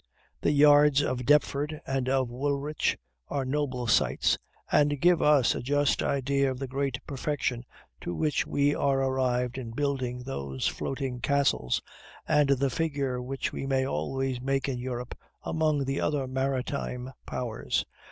The 0.41 0.51
yards 0.51 1.03
of 1.03 1.27
Deptford 1.27 1.79
and 1.85 2.09
of 2.09 2.27
Woolwich 2.31 2.97
are 3.27 3.45
noble 3.45 3.85
sights, 3.85 4.39
and 4.71 4.99
give 4.99 5.21
us 5.21 5.53
a 5.53 5.61
just 5.61 6.01
idea 6.01 6.49
of 6.49 6.57
the 6.57 6.65
great 6.67 6.97
perfection 7.05 7.63
to 8.01 8.15
which 8.15 8.47
we 8.47 8.73
are 8.73 8.99
arrived 8.99 9.59
in 9.59 9.69
building 9.69 10.23
those 10.23 10.65
floating 10.65 11.19
castles, 11.19 11.83
and 12.27 12.49
the 12.49 12.71
figure 12.71 13.21
which 13.21 13.53
we 13.53 13.67
may 13.67 13.85
always 13.85 14.41
make 14.41 14.67
in 14.67 14.79
Europe 14.79 15.15
among 15.43 15.83
the 15.85 16.01
other 16.01 16.25
maritime 16.27 17.11
powers. 17.27 17.85